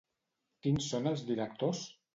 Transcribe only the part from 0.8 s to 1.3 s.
són els